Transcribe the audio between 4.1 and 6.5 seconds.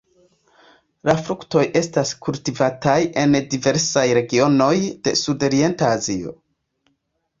regionoj de sudorienta Azio.